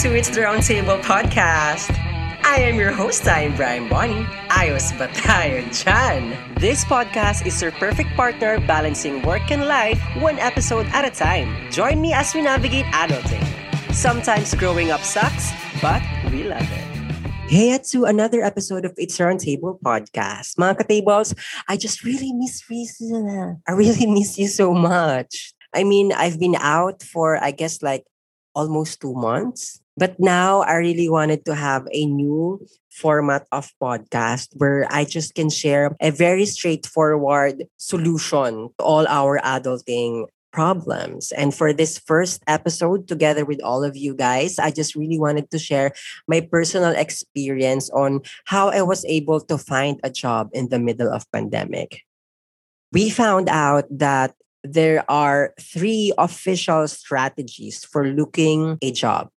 to 0.00 0.16
It's 0.16 0.32
the 0.32 0.40
Roundtable 0.40 0.96
podcast. 1.04 1.92
I 2.40 2.56
am 2.64 2.80
your 2.80 2.90
host, 2.90 3.28
I 3.28 3.44
am 3.44 3.54
Brian 3.54 3.84
Bonnie. 3.84 4.24
Ayos 4.48 4.96
ba 4.96 5.12
tayo? 5.12 5.60
This 6.56 6.88
podcast 6.88 7.44
is 7.44 7.60
your 7.60 7.68
perfect 7.76 8.08
partner 8.16 8.56
balancing 8.64 9.20
work 9.28 9.52
and 9.52 9.68
life 9.68 10.00
one 10.16 10.40
episode 10.40 10.88
at 10.96 11.04
a 11.04 11.12
time. 11.12 11.52
Join 11.68 12.00
me 12.00 12.16
as 12.16 12.32
we 12.32 12.40
navigate 12.40 12.88
adulting. 12.96 13.44
Sometimes 13.92 14.56
growing 14.56 14.88
up 14.88 15.04
sucks, 15.04 15.52
but 15.84 16.00
we 16.32 16.48
love 16.48 16.64
it. 16.64 16.86
Hey, 17.52 17.76
to 17.92 18.08
another 18.08 18.40
episode 18.40 18.88
of 18.88 18.96
It's 18.96 19.20
Roundtable 19.20 19.84
podcast. 19.84 20.56
Mga 20.56 20.80
katables, 20.80 21.36
I 21.68 21.76
just 21.76 22.08
really 22.08 22.32
miss 22.32 22.64
Risa. 22.72 23.60
I 23.68 23.72
really 23.76 24.06
miss 24.16 24.40
you 24.40 24.48
so 24.48 24.72
much. 24.72 25.52
I 25.76 25.84
mean, 25.84 26.16
I've 26.16 26.40
been 26.40 26.56
out 26.56 27.04
for, 27.04 27.36
I 27.36 27.52
guess, 27.52 27.84
like 27.84 28.08
almost 28.54 29.00
two 29.00 29.14
months. 29.14 29.80
But 30.00 30.16
now 30.18 30.64
I 30.64 30.80
really 30.80 31.10
wanted 31.10 31.44
to 31.44 31.54
have 31.54 31.86
a 31.92 32.06
new 32.06 32.64
format 32.88 33.44
of 33.52 33.68
podcast 33.76 34.48
where 34.56 34.88
I 34.88 35.04
just 35.04 35.34
can 35.34 35.50
share 35.52 35.94
a 36.00 36.08
very 36.08 36.46
straightforward 36.46 37.68
solution 37.76 38.72
to 38.78 38.82
all 38.82 39.06
our 39.06 39.38
adulting 39.44 40.24
problems. 40.56 41.32
And 41.36 41.54
for 41.54 41.74
this 41.74 41.98
first 41.98 42.42
episode, 42.48 43.08
together 43.08 43.44
with 43.44 43.60
all 43.62 43.84
of 43.84 43.94
you 43.94 44.16
guys, 44.16 44.58
I 44.58 44.70
just 44.70 44.96
really 44.96 45.18
wanted 45.20 45.50
to 45.50 45.58
share 45.58 45.92
my 46.26 46.40
personal 46.40 46.96
experience 46.96 47.90
on 47.90 48.22
how 48.46 48.70
I 48.70 48.80
was 48.80 49.04
able 49.04 49.42
to 49.52 49.58
find 49.58 50.00
a 50.02 50.08
job 50.08 50.48
in 50.54 50.70
the 50.70 50.80
middle 50.80 51.12
of 51.12 51.30
pandemic. 51.30 52.08
We 52.90 53.10
found 53.10 53.50
out 53.50 53.84
that 53.90 54.32
there 54.64 55.04
are 55.10 55.52
three 55.60 56.14
official 56.16 56.88
strategies 56.88 57.84
for 57.84 58.08
looking 58.08 58.78
a 58.80 58.92
job. 58.92 59.28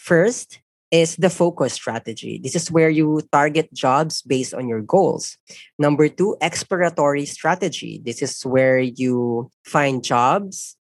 First 0.00 0.60
is 0.90 1.14
the 1.16 1.28
focus 1.28 1.74
strategy. 1.74 2.40
This 2.42 2.56
is 2.56 2.70
where 2.72 2.88
you 2.88 3.20
target 3.30 3.68
jobs 3.74 4.22
based 4.22 4.54
on 4.54 4.66
your 4.66 4.80
goals. 4.80 5.36
Number 5.78 6.08
two, 6.08 6.40
exploratory 6.40 7.26
strategy. 7.26 8.00
This 8.02 8.22
is 8.22 8.40
where 8.42 8.80
you 8.80 9.50
find 9.62 10.02
jobs 10.02 10.76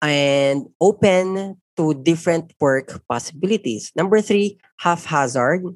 and 0.00 0.70
open 0.80 1.60
to 1.76 1.94
different 2.06 2.54
work 2.60 3.02
possibilities. 3.08 3.90
Number 3.96 4.22
three, 4.22 4.58
haphazard 4.78 5.66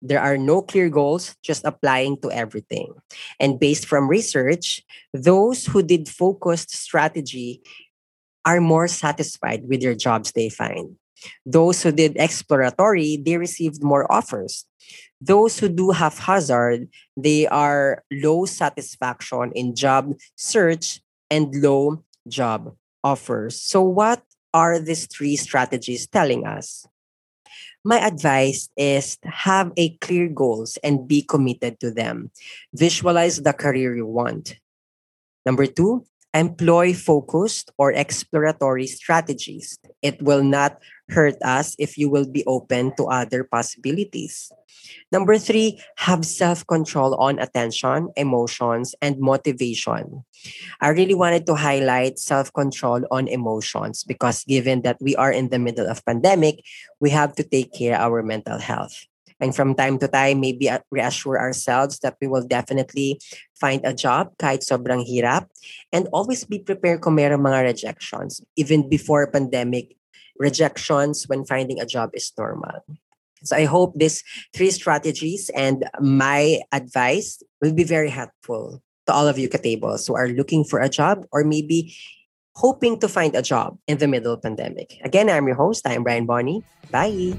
there 0.00 0.20
are 0.20 0.38
no 0.38 0.62
clear 0.62 0.88
goals, 0.88 1.34
just 1.42 1.64
applying 1.64 2.20
to 2.20 2.30
everything. 2.30 2.94
And 3.40 3.58
based 3.58 3.86
from 3.86 4.06
research, 4.06 4.84
those 5.12 5.66
who 5.66 5.82
did 5.82 6.08
focused 6.08 6.70
strategy 6.70 7.62
are 8.44 8.60
more 8.60 8.86
satisfied 8.86 9.66
with 9.66 9.80
their 9.82 9.96
jobs 9.96 10.30
they 10.30 10.48
find. 10.48 10.94
Those 11.44 11.82
who 11.82 11.92
did 11.92 12.16
exploratory, 12.16 13.16
they 13.16 13.36
received 13.36 13.82
more 13.82 14.10
offers. 14.12 14.64
Those 15.20 15.58
who 15.58 15.68
do 15.68 15.90
haphazard, 15.90 16.88
they 17.16 17.46
are 17.46 18.04
low 18.12 18.44
satisfaction 18.44 19.52
in 19.54 19.74
job 19.74 20.14
search 20.36 21.00
and 21.30 21.54
low 21.62 22.04
job 22.28 22.74
offers. 23.02 23.60
So, 23.60 23.82
what 23.82 24.22
are 24.52 24.78
these 24.78 25.06
three 25.06 25.36
strategies 25.36 26.06
telling 26.06 26.46
us? 26.46 26.86
my 27.86 28.02
advice 28.04 28.68
is 28.76 29.16
have 29.22 29.70
a 29.76 29.94
clear 29.98 30.26
goals 30.26 30.76
and 30.82 31.06
be 31.06 31.22
committed 31.22 31.78
to 31.78 31.92
them. 31.92 32.32
Visualize 32.74 33.40
the 33.40 33.52
career 33.52 33.94
you 33.94 34.04
want. 34.04 34.58
Number 35.46 35.66
two, 35.66 36.04
employ 36.34 36.94
focused 36.94 37.70
or 37.78 37.92
exploratory 37.92 38.88
strategies. 38.88 39.78
It 40.06 40.22
will 40.22 40.46
not 40.46 40.78
hurt 41.10 41.34
us 41.42 41.74
if 41.82 41.98
you 41.98 42.06
will 42.06 42.30
be 42.30 42.46
open 42.46 42.94
to 42.94 43.10
other 43.10 43.42
possibilities. 43.42 44.54
Number 45.10 45.34
three, 45.38 45.82
have 45.98 46.22
self 46.22 46.62
control 46.66 47.18
on 47.18 47.42
attention, 47.42 48.14
emotions, 48.14 48.94
and 49.02 49.18
motivation. 49.18 50.22
I 50.80 50.94
really 50.94 51.18
wanted 51.18 51.46
to 51.46 51.58
highlight 51.58 52.22
self 52.22 52.52
control 52.54 53.02
on 53.10 53.26
emotions 53.26 54.04
because 54.06 54.46
given 54.46 54.82
that 54.82 55.02
we 55.02 55.18
are 55.18 55.32
in 55.34 55.50
the 55.50 55.58
middle 55.58 55.90
of 55.90 56.06
pandemic, 56.06 56.62
we 57.00 57.10
have 57.10 57.34
to 57.36 57.42
take 57.42 57.74
care 57.74 57.98
of 57.98 58.06
our 58.06 58.22
mental 58.22 58.58
health. 58.62 58.94
And 59.40 59.54
from 59.54 59.74
time 59.74 59.98
to 60.00 60.08
time, 60.08 60.40
maybe 60.40 60.70
reassure 60.90 61.38
ourselves 61.38 61.98
that 62.00 62.16
we 62.20 62.26
will 62.26 62.46
definitely 62.46 63.20
find 63.52 63.84
a 63.84 63.92
job 63.92 64.32
kahit 64.40 64.64
sobrang 64.64 65.04
hirap. 65.04 65.52
And 65.92 66.08
always 66.08 66.44
be 66.48 66.58
prepared 66.58 67.04
kung 67.04 67.20
mayroong 67.20 67.44
mga 67.44 67.76
rejections. 67.76 68.40
Even 68.56 68.88
before 68.88 69.28
pandemic, 69.28 69.92
rejections 70.38 71.24
when 71.28 71.44
finding 71.44 71.80
a 71.80 71.86
job 71.86 72.10
is 72.14 72.32
normal. 72.38 72.84
So 73.44 73.56
I 73.56 73.64
hope 73.64 73.94
these 73.94 74.24
three 74.54 74.70
strategies 74.70 75.50
and 75.54 75.84
my 76.00 76.60
advice 76.72 77.42
will 77.60 77.72
be 77.72 77.84
very 77.84 78.10
helpful 78.10 78.82
to 79.06 79.12
all 79.12 79.28
of 79.28 79.38
you 79.38 79.48
katables 79.48 80.06
who 80.08 80.16
are 80.16 80.28
looking 80.28 80.64
for 80.64 80.80
a 80.80 80.88
job 80.88 81.26
or 81.30 81.44
maybe 81.44 81.94
hoping 82.56 82.98
to 83.00 83.08
find 83.08 83.36
a 83.36 83.42
job 83.42 83.78
in 83.86 83.98
the 83.98 84.08
middle 84.08 84.32
of 84.32 84.42
pandemic. 84.42 84.98
Again, 85.04 85.28
I'm 85.28 85.46
your 85.46 85.56
host. 85.56 85.86
I'm 85.86 86.02
Brian 86.02 86.26
Bonnie. 86.26 86.64
Bye. 86.90 87.38